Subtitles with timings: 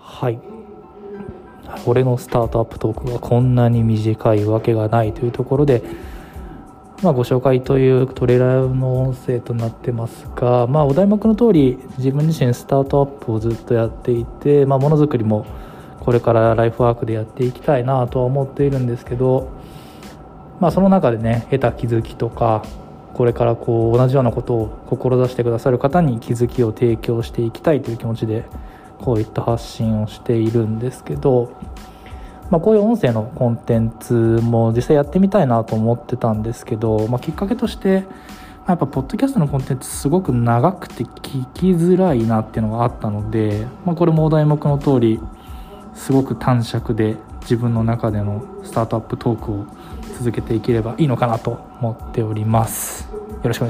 [0.00, 0.40] はい。
[1.86, 5.82] 俺のスタートアップトークがこんなに短いわけがないというところで、
[7.02, 15.46] まあ、ご紹介というトレーラーの音声となってますが、まあ、お題目の通り自分自身スタートアップをずっとやっていて、ま、ものづくりも
[16.00, 19.50] これからライフワークでやっていきたいなとは思っているんですけど、
[20.60, 22.64] まあ、その中でね得た気づきとか
[23.14, 28.44] これからこう同じようなことを志してくださる方に気づきを提供していきたいという気持ちで
[29.00, 31.52] こういった発信をしているんですけど、
[32.50, 38.04] まあ、こういう音声のコンテンツも実際やってみたいなと思ってたんですけど、まあ、きっかけとして
[38.66, 45.20] やっぱポッドキャストのコンテンツすごく長くて聞きづらいなっていうのがあったので、まあ、これもお題目の通り
[45.94, 49.66] すごく短尺で自分の中でのスタートアップトークを
[50.18, 53.08] 続けていければいいのかなと思っております。
[53.12, 53.69] よろしくお願い